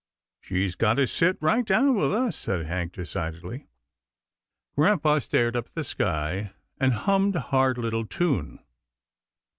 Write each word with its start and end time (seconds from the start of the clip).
She's 0.41 0.73
got 0.73 0.95
to 0.95 1.05
sit 1.05 1.37
right 1.41 1.63
down 1.63 1.93
with 1.95 2.11
us," 2.11 2.35
said 2.35 2.65
Hank, 2.65 2.93
decidedly. 2.93 3.67
Grampa 4.75 5.21
stared 5.21 5.55
up 5.55 5.67
at 5.67 5.75
the 5.75 5.83
sky, 5.83 6.53
and 6.79 6.91
hummed 6.91 7.35
a 7.35 7.39
hard 7.41 7.77
little 7.77 8.07
tune. 8.07 8.65